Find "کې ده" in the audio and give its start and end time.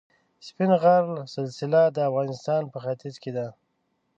3.23-3.47